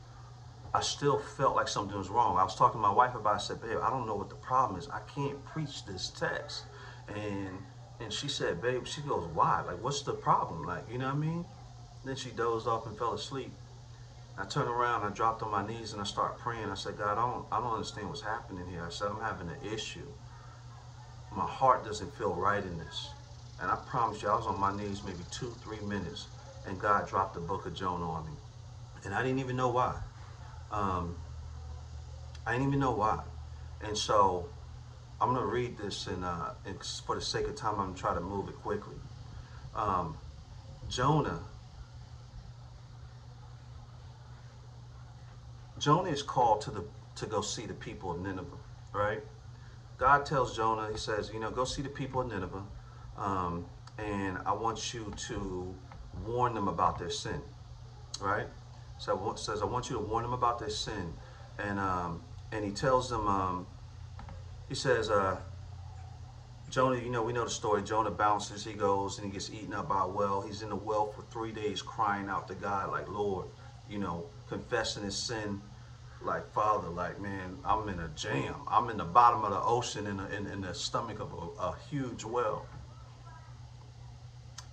[0.74, 2.38] I still felt like something was wrong.
[2.38, 3.36] I was talking to my wife about it.
[3.36, 4.88] I said, babe, I don't know what the problem is.
[4.90, 6.66] I can't preach this text.
[7.08, 7.58] And
[8.00, 9.62] and she said, babe, she goes, why?
[9.62, 10.64] Like, what's the problem?
[10.64, 11.46] Like, you know what I mean?
[12.06, 13.52] Then she dozed off and fell asleep.
[14.38, 16.70] I turned around, I dropped on my knees and I started praying.
[16.70, 18.86] I said, God, I don't, I don't understand what's happening here.
[18.86, 20.08] I said, I'm having an issue.
[21.36, 23.10] My heart doesn't feel right in this.
[23.60, 26.28] And I promise you, I was on my knees maybe two, three minutes,
[26.66, 28.32] and God dropped the book of Jonah on me.
[29.04, 30.00] And I didn't even know why.
[30.72, 31.18] Um,
[32.46, 33.22] I didn't even know why.
[33.82, 34.50] And so
[35.22, 38.14] I'm to read this, and, uh, and, for the sake of time, I'm to try
[38.14, 38.96] to move it quickly.
[39.76, 40.16] Um,
[40.90, 41.40] Jonah,
[45.78, 46.84] Jonah is called to the
[47.16, 48.46] to go see the people of Nineveh,
[48.94, 49.22] right?
[49.98, 52.64] God tells Jonah, he says, you know, go see the people of Nineveh,
[53.18, 53.66] um,
[53.98, 55.76] and I want you to
[56.26, 57.42] warn them about their sin,
[58.22, 58.48] right?
[58.98, 61.14] So says, I want you to warn them about their sin.
[61.58, 63.68] And, um, and he tells them, um,
[64.70, 65.38] he says, uh,
[66.70, 67.82] Jonah, you know, we know the story.
[67.82, 70.42] Jonah bounces, he goes and he gets eaten up by a well.
[70.42, 73.48] He's in the well for three days crying out to God, like, Lord,
[73.90, 75.60] you know, confessing his sin,
[76.22, 78.54] like, Father, like, man, I'm in a jam.
[78.68, 81.62] I'm in the bottom of the ocean in, a, in, in the stomach of a,
[81.62, 82.68] a huge well.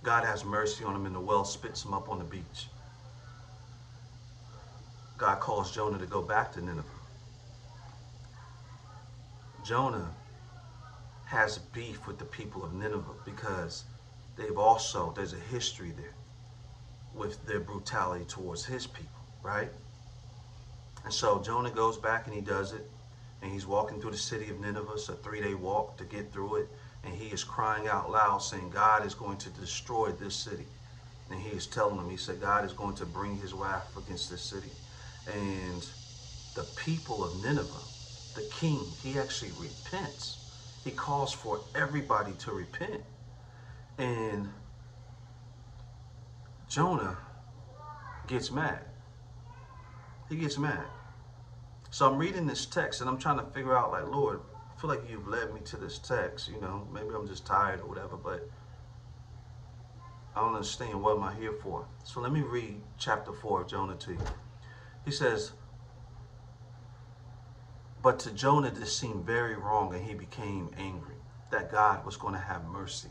[0.03, 2.67] God has mercy on him and the well spits him up on the beach.
[5.17, 6.96] God calls Jonah to go back to Nineveh.
[9.67, 10.13] Jonah
[11.25, 13.83] has beef with the people of Nineveh because
[14.37, 16.13] they've also, there's a history there
[17.13, 19.69] with their brutality towards his people, right?
[21.03, 22.89] And so Jonah goes back and he does it.
[23.41, 24.93] And he's walking through the city of Nineveh.
[24.93, 26.69] It's a three day walk to get through it.
[27.03, 30.65] And he is crying out loud, saying, God is going to destroy this city.
[31.29, 34.31] And he is telling them, he said, God is going to bring his wrath against
[34.31, 34.71] this city.
[35.27, 35.85] And
[36.55, 37.86] the people of Nineveh,
[38.37, 40.37] the king, he actually repents
[40.87, 43.03] he calls for everybody to repent.
[43.97, 44.47] And
[46.69, 47.17] Jonah
[48.25, 48.85] gets mad.
[50.29, 50.85] He gets mad.
[51.89, 54.39] So I'm reading this text and I'm trying to figure out, like, Lord,
[54.73, 56.47] I feel like you've led me to this text.
[56.47, 58.49] You know, maybe I'm just tired or whatever, but
[60.37, 61.85] I don't understand what am I here for.
[62.05, 64.25] So let me read chapter 4 of Jonah to you.
[65.03, 65.51] He says,
[68.07, 71.17] but to Jonah, this seemed very wrong, and he became angry
[71.49, 73.09] that God was going to have mercy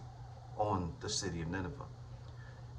[0.56, 1.84] on the city of Nineveh.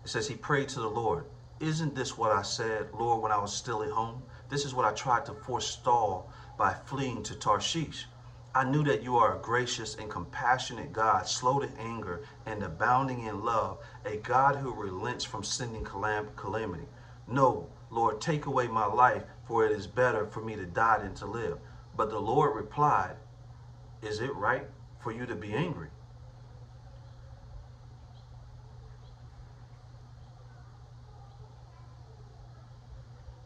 [0.03, 1.25] It says he prayed to the Lord,
[1.59, 4.23] Isn't this what I said, Lord, when I was still at home?
[4.49, 8.07] This is what I tried to forestall by fleeing to Tarshish.
[8.55, 13.25] I knew that you are a gracious and compassionate God, slow to anger and abounding
[13.25, 16.87] in love, a God who relents from sending calam- calamity.
[17.27, 21.13] No, Lord, take away my life, for it is better for me to die than
[21.13, 21.59] to live.
[21.97, 23.15] But the Lord replied,
[24.03, 24.67] Is it right
[24.99, 25.89] for you to be angry?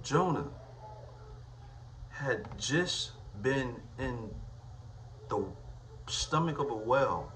[0.03, 0.49] Jonah
[2.09, 3.11] had just
[3.41, 4.29] been in
[5.29, 5.45] the
[6.07, 7.31] stomach of a well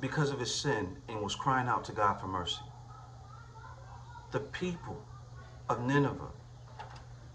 [0.00, 2.62] because of his sin and was crying out to God for mercy.
[4.30, 5.04] The people
[5.68, 6.30] of Nineveh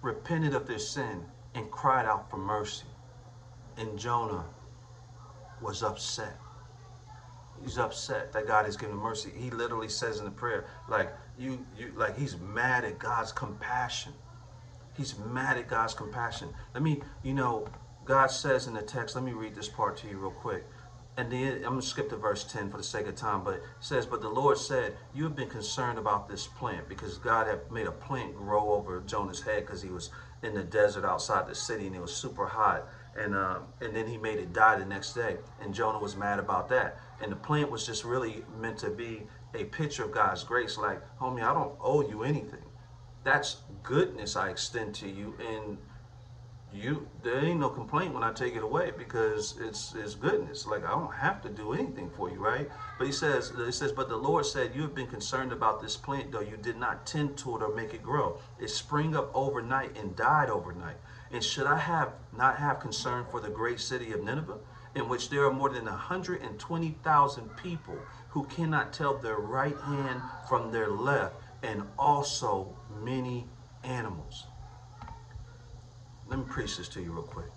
[0.02, 2.86] repented of their sin and cried out for mercy.
[3.78, 4.46] And Jonah
[5.62, 6.38] was upset.
[7.62, 9.32] He's upset that God has given mercy.
[9.36, 14.13] He literally says in the prayer, like you, you, like he's mad at God's compassion.
[14.96, 16.50] He's mad at God's compassion.
[16.74, 17.68] Let me, you know,
[18.06, 19.15] God says in the text.
[19.15, 20.65] Let me read this part to you real quick
[21.17, 23.56] and then I'm going to skip to verse 10 for the sake of time, but
[23.56, 27.48] it says, But the Lord said, You have been concerned about this plant because God
[27.48, 30.12] had made a plant grow over Jonah's head because he was
[30.43, 32.88] in the desert outside the city and it was super hot.
[33.17, 35.38] And, uh, and then he made it die the next day.
[35.62, 36.98] And Jonah was mad about that.
[37.22, 40.78] And the plant was just really meant to be a picture of God's grace.
[40.78, 42.63] Like, homie, I don't owe you anything.
[43.26, 45.36] That's goodness I extend to you.
[45.45, 45.78] And
[46.73, 50.67] you there ain't no complaint when I take it away because it's it's goodness.
[50.67, 52.69] Like I don't have to do anything for you, right?
[52.97, 55.97] But he says it says, but the Lord said, You have been concerned about this
[55.97, 58.39] plant, though you did not tend to it or make it grow.
[58.60, 60.97] It sprang up overnight and died overnight.
[61.32, 64.60] And should I have not have concern for the great city of Nineveh,
[64.95, 67.97] in which there are more than 120,000 people
[68.29, 73.47] who cannot tell their right hand from their left, and also many
[73.84, 74.45] animals?
[76.30, 77.52] Let me preach this to you real quick.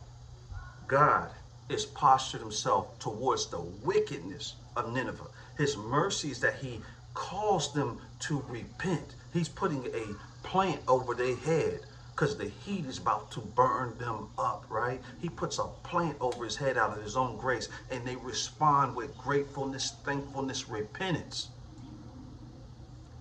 [0.89, 1.31] God
[1.69, 5.27] is postured himself towards the wickedness of Nineveh.
[5.59, 6.81] His mercies that he
[7.15, 9.15] calls them to repent.
[9.33, 11.81] He's putting a plant over their head
[12.15, 15.03] because the heat is about to burn them up, right?
[15.21, 18.97] He puts a plant over his head out of his own grace, and they respond
[18.97, 21.51] with gratefulness, thankfulness, repentance.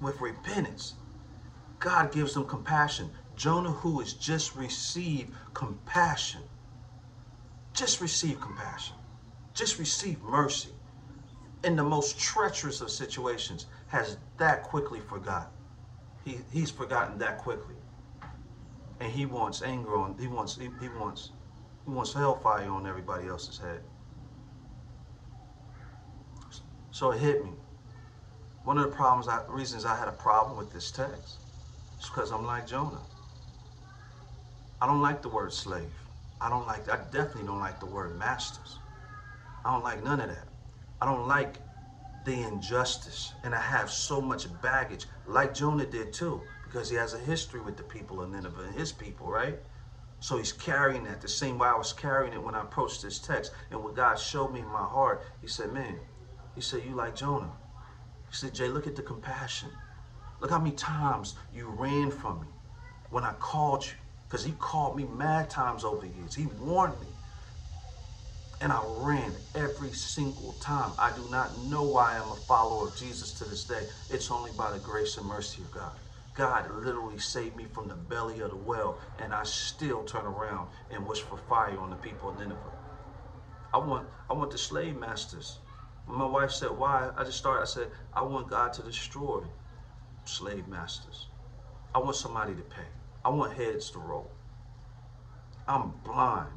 [0.02, 0.96] With repentance,
[1.80, 3.12] God gives them compassion.
[3.41, 6.43] Jonah, who has just received compassion,
[7.73, 8.95] just received compassion,
[9.56, 10.69] just received mercy
[11.63, 15.49] in the most treacherous of situations, has that quickly forgotten.
[16.23, 17.73] He, he's forgotten that quickly.
[18.99, 21.31] And he wants anger on, he wants, he, he wants,
[21.85, 23.81] he wants hellfire on everybody else's head.
[26.92, 27.54] So it hit me.
[28.65, 31.39] One of the problems, I, reasons I had a problem with this text
[32.00, 33.02] is because I'm like Jonah.
[34.82, 35.94] I don't like the word slave.
[36.42, 38.79] I don't like, I definitely don't like the word masters.
[39.63, 40.48] I don't like none of that.
[41.00, 41.60] I don't like
[42.25, 43.34] the injustice.
[43.44, 47.62] And I have so much baggage, like Jonah did too, because he has a history
[47.62, 49.60] with the people of Nineveh and his people, right?
[50.19, 53.19] So he's carrying that the same way I was carrying it when I approached this
[53.19, 53.52] text.
[53.69, 56.00] And what God showed me in my heart, he said, man,
[56.56, 57.52] he said, you like Jonah.
[58.29, 59.69] He said, Jay, look at the compassion.
[60.40, 62.48] Look how many times you ran from me
[63.10, 63.94] when I called you.
[64.32, 66.36] Because he called me mad times over the years.
[66.36, 67.08] He warned me.
[68.62, 70.94] And I ran every single time.
[70.98, 73.88] I do not know why I'm a follower of Jesus to this day.
[74.10, 76.00] It's only by the grace and mercy of God.
[76.34, 80.69] God literally saved me from the belly of the well, and I still turn around
[80.90, 82.71] and wish for fire on the people of Nineveh.
[83.73, 85.60] I want, I want the slave masters.
[86.06, 87.10] When my wife said, why?
[87.17, 89.42] I just started, I said, I want God to destroy
[90.23, 91.27] slave masters.
[91.94, 93.00] I want somebody to pay.
[93.24, 94.32] I want heads to roll.
[95.67, 96.50] I'm blind.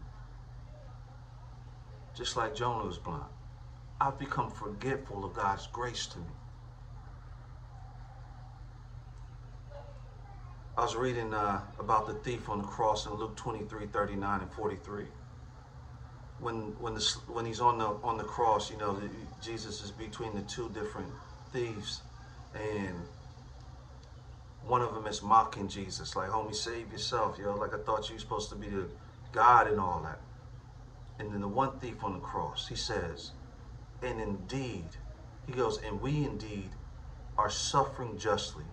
[2.16, 3.24] Just like Jonah was blind.
[4.00, 6.24] I've become forgetful of God's grace to me.
[10.76, 14.50] I was reading uh, about the thief on the cross in Luke 23, 39 and
[14.50, 15.04] 43.
[16.40, 19.00] When when the when he's on the on the cross, you know,
[19.40, 21.08] Jesus is between the two different
[21.52, 22.02] thieves,
[22.54, 23.06] and
[24.66, 27.54] one of them is mocking Jesus, like, homie, save yourself, yo.
[27.54, 28.88] Like, I thought you were supposed to be the
[29.32, 30.20] God and all that.
[31.18, 33.32] And then the one thief on the cross, he says,
[34.02, 34.84] and indeed,
[35.46, 36.70] he goes, and we indeed
[37.36, 38.64] are suffering justly,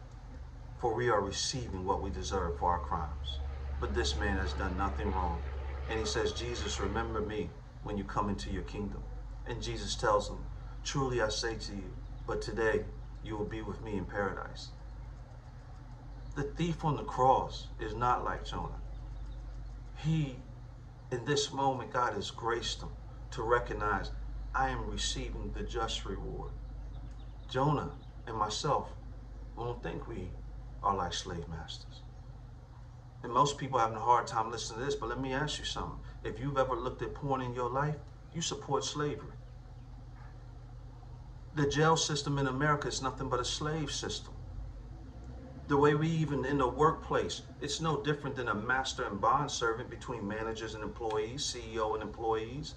[0.80, 3.39] for we are receiving what we deserve for our crimes.
[3.80, 5.42] But this man has done nothing wrong.
[5.89, 7.50] And he says, Jesus, remember me
[7.84, 9.04] when you come into your kingdom.
[9.48, 10.38] And Jesus tells him,
[10.84, 11.92] Truly I say to you,
[12.26, 12.86] but today
[13.24, 14.70] you will be with me in paradise.
[16.34, 18.80] The thief on the cross is not like Jonah.
[19.98, 20.38] He,
[21.12, 22.90] in this moment, God has graced him
[23.32, 24.12] to recognize
[24.56, 26.52] I am receiving the just reward.
[27.50, 27.92] Jonah
[28.28, 28.88] and myself
[29.58, 30.30] won't think we
[30.82, 32.02] are like slave masters.
[33.24, 35.66] And most people having a hard time listening to this, but let me ask you
[35.66, 36.00] something.
[36.24, 37.98] If you've ever looked at porn in your life,
[38.34, 39.36] you support slavery.
[41.56, 44.31] The jail system in America is nothing but a slave system
[45.72, 49.49] the way we even in the workplace, it's no different than a master and bond
[49.49, 52.74] servant between managers and employees, CEO and employees.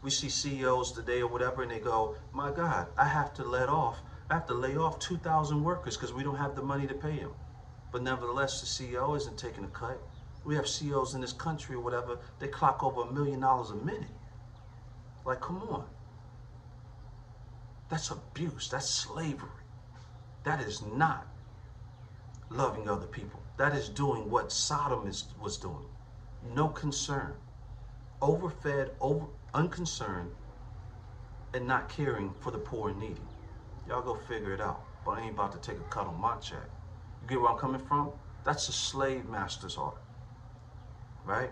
[0.00, 3.68] We see CEOs today or whatever, and they go, my God, I have to let
[3.68, 3.98] off,
[4.30, 7.16] I have to lay off 2,000 workers because we don't have the money to pay
[7.16, 7.32] them.
[7.90, 10.00] But nevertheless, the CEO isn't taking a cut.
[10.44, 13.74] We have CEOs in this country or whatever, they clock over a million dollars a
[13.74, 14.14] minute.
[15.26, 15.84] Like, come on.
[17.88, 18.68] That's abuse.
[18.68, 19.48] That's slavery.
[20.44, 21.26] That is not
[22.50, 23.40] loving other people.
[23.56, 25.86] That is doing what Sodom is, was doing.
[26.54, 27.34] No concern.
[28.20, 30.30] Overfed, over, unconcerned,
[31.54, 33.20] and not caring for the poor and needy.
[33.88, 34.84] Y'all go figure it out.
[35.04, 36.68] But I ain't about to take a cut on my check.
[37.22, 38.10] You get where I'm coming from?
[38.44, 39.96] That's a slave master's heart.
[41.24, 41.50] Right?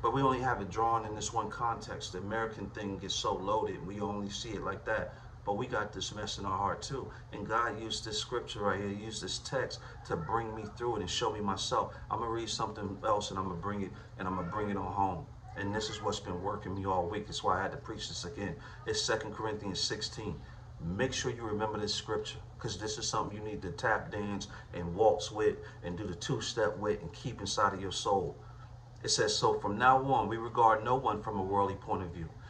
[0.00, 2.12] But we only have it drawn in this one context.
[2.12, 5.14] The American thing gets so loaded, and we only see it like that.
[5.48, 7.10] But we got this mess in our heart too.
[7.32, 11.00] And God used this scripture right here, used this text to bring me through it
[11.00, 11.94] and show me myself.
[12.10, 14.76] I'm gonna read something else and I'm gonna bring it and I'm gonna bring it
[14.76, 15.24] on home.
[15.56, 17.28] And this is what's been working me all week.
[17.28, 18.56] That's why I had to preach this again.
[18.86, 20.38] It's Second Corinthians 16.
[20.82, 24.48] Make sure you remember this scripture because this is something you need to tap dance
[24.74, 28.36] and waltz with and do the two-step with and keep inside of your soul.
[29.02, 32.10] It says, so from now on, we regard no one from a worldly point of
[32.10, 32.28] view.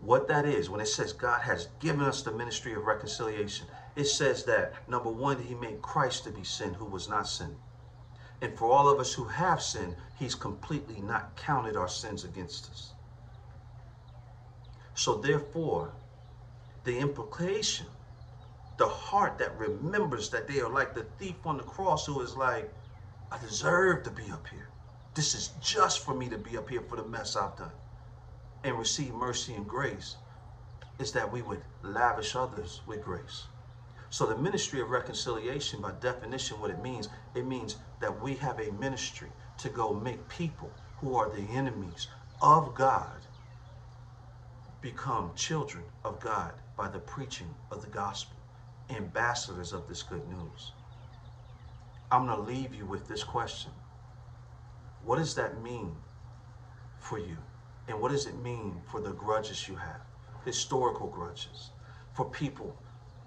[0.00, 3.66] what that is, when it says God has given us the ministry of reconciliation,
[3.96, 7.56] it says that number one, he made Christ to be sin who was not sin.
[8.42, 12.70] And for all of us who have sinned, he's completely not counted our sins against
[12.70, 12.92] us.
[14.94, 15.92] So therefore,
[16.84, 17.86] the implication,
[18.76, 22.36] the heart that remembers that they are like the thief on the cross who is
[22.36, 22.70] like,
[23.32, 24.68] I deserve to be up here.
[25.14, 27.72] This is just for me to be up here for the mess I've done
[28.64, 30.16] and receive mercy and grace
[30.98, 33.44] is that we would lavish others with grace.
[34.10, 38.60] So the ministry of reconciliation, by definition, what it means, it means that we have
[38.60, 39.28] a ministry
[39.58, 42.08] to go make people who are the enemies
[42.40, 43.26] of God
[44.80, 48.36] become children of God by the preaching of the gospel,
[48.90, 50.72] ambassadors of this good news.
[52.10, 53.72] I'm going to leave you with this question.
[55.04, 55.96] What does that mean
[57.00, 57.36] for you?
[57.88, 60.00] And what does it mean for the grudges you have?
[60.44, 61.70] Historical grudges.
[62.14, 62.76] For people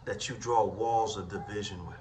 [0.06, 1.98] that you draw walls of division with.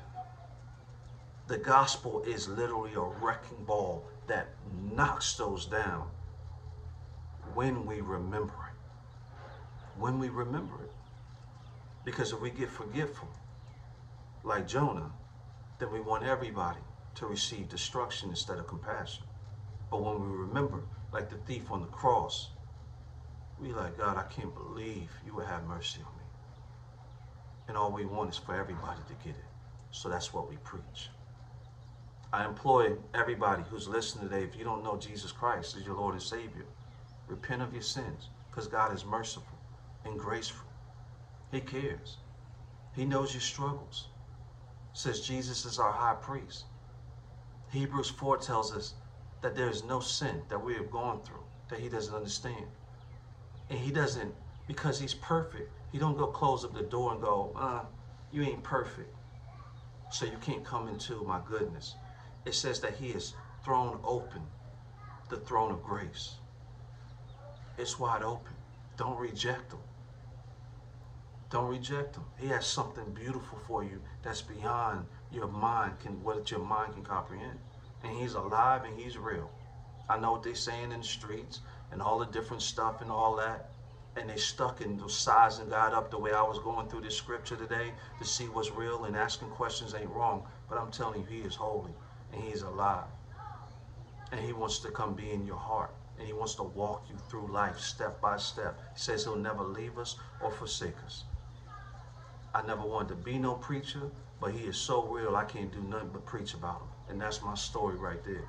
[1.46, 4.48] The gospel is literally a wrecking ball that
[4.92, 6.08] knocks those down
[7.54, 10.00] when we remember it.
[10.00, 10.92] When we remember it.
[12.04, 13.28] Because if we get forgetful,
[14.44, 15.10] like Jonah,
[15.78, 16.80] then we want everybody
[17.16, 19.24] to receive destruction instead of compassion.
[19.90, 20.82] But when we remember,
[21.12, 22.50] like the thief on the cross,
[23.60, 26.24] we like, God, I can't believe you would have mercy on me.
[27.66, 29.44] And all we want is for everybody to get it.
[29.90, 31.10] So that's what we preach.
[32.32, 36.14] I employ everybody who's listening today, if you don't know Jesus Christ as your Lord
[36.14, 36.66] and Savior,
[37.26, 39.58] repent of your sins because God is merciful
[40.04, 40.66] and graceful.
[41.50, 42.18] He cares.
[42.94, 44.08] He knows your struggles.
[44.92, 46.64] Says Jesus is our high priest.
[47.70, 48.94] Hebrews 4 tells us
[49.40, 52.66] that there is no sin that we have gone through that he doesn't understand.
[53.70, 54.34] And he doesn't,
[54.66, 57.82] because he's perfect, he don't go close up the door and go, uh,
[58.32, 59.14] you ain't perfect.
[60.10, 61.94] So you can't come into my goodness.
[62.44, 63.34] It says that he has
[63.64, 64.42] thrown open
[65.28, 66.36] the throne of grace.
[67.76, 68.54] It's wide open.
[68.96, 69.80] Don't reject him.
[71.50, 72.24] Don't reject him.
[72.38, 77.04] He has something beautiful for you that's beyond your mind can what your mind can
[77.04, 77.58] comprehend
[78.02, 79.50] and he's alive and he's real.
[80.08, 81.60] I know what they're saying in the streets
[81.92, 83.70] and all the different stuff and all that.
[84.16, 87.56] And they stuck in sizing God up the way I was going through this scripture
[87.56, 90.46] today to see what's real and asking questions ain't wrong.
[90.68, 91.92] But I'm telling you, he is holy
[92.32, 93.04] and he's alive.
[94.32, 95.94] And he wants to come be in your heart.
[96.18, 98.80] And he wants to walk you through life step by step.
[98.94, 101.24] He says he'll never leave us or forsake us.
[102.54, 105.80] I never wanted to be no preacher, but he is so real I can't do
[105.80, 106.88] nothing but preach about him.
[107.08, 108.44] And that's my story right there.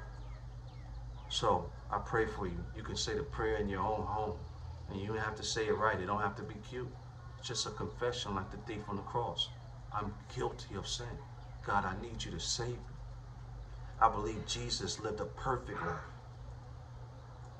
[1.30, 2.64] So I pray for you.
[2.76, 4.38] You can say the prayer in your own home.
[4.89, 5.99] And you don't have to say it right.
[5.99, 6.89] It don't have to be cute.
[7.38, 9.49] It's just a confession like the thief on the cross.
[9.93, 11.07] I'm guilty of sin.
[11.66, 12.95] God, I need you to save me.
[14.01, 15.99] I believe Jesus lived a perfect life.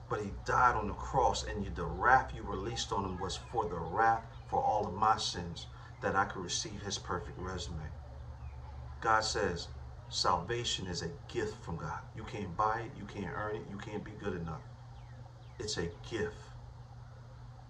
[0.10, 3.66] But he died on the cross, and the wrath you released on him was for
[3.66, 5.68] the wrath for all of my sins,
[6.02, 7.78] that I could receive his perfect resume.
[9.02, 9.68] God says,
[10.10, 12.00] Salvation is a gift from God.
[12.16, 14.62] You can't buy it, you can't earn it, you can't be good enough.
[15.60, 16.36] It's a gift.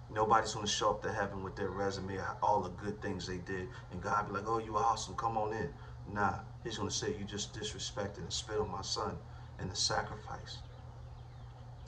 [0.09, 3.37] Nobody's going to show up to heaven with their resume, all the good things they
[3.37, 5.69] did, and God be like, oh, you awesome, come on in.
[6.11, 9.15] Nah, he's going to say, you just disrespected and spit on my son
[9.59, 10.59] and the sacrifice.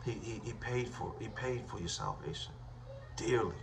[0.04, 2.54] He, he, he paid for he paid for your salvation
[3.16, 3.56] dearly.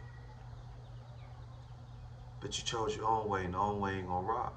[2.41, 4.55] But you chose your own way, and the own way ain't gonna rock.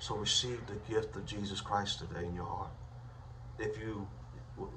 [0.00, 2.70] So receive the gift of Jesus Christ today in your heart.
[3.58, 4.06] If you,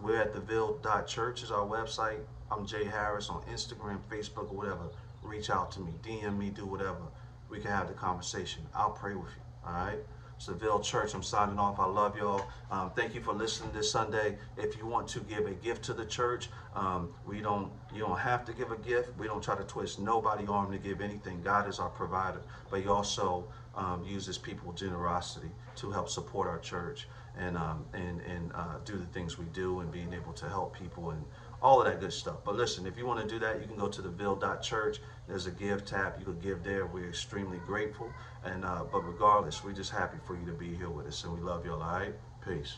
[0.02, 2.20] we're at the Ville.church is our website.
[2.50, 4.90] I'm Jay Harris on Instagram, Facebook, or whatever.
[5.22, 7.04] Reach out to me, DM me, do whatever.
[7.50, 8.64] We can have the conversation.
[8.74, 9.42] I'll pray with you.
[9.68, 10.00] All right.
[10.42, 11.14] It's the Ville Church.
[11.14, 11.80] I'm signing off.
[11.80, 12.44] I love y'all.
[12.72, 14.40] Um, thank you for listening this Sunday.
[14.58, 17.72] If you want to give a gift to the church, um, we don't.
[17.94, 19.12] You don't have to give a gift.
[19.20, 21.44] We don't try to twist nobody arm to give anything.
[21.44, 22.42] God is our provider,
[22.72, 23.46] but He also
[23.76, 27.08] um, uses people generosity to help support our church
[27.38, 30.78] and um, and and uh, do the things we do and being able to help
[30.78, 31.24] people and
[31.62, 32.38] all of that good stuff.
[32.44, 35.00] But listen, if you want to do that, you can go to the Church.
[35.28, 36.16] There's a give tab.
[36.20, 36.86] You can give there.
[36.88, 38.12] We're extremely grateful.
[38.44, 41.34] And uh, but regardless, we're just happy for you to be here with us, and
[41.34, 41.82] we love you all.
[41.82, 42.14] All right,
[42.46, 42.78] peace.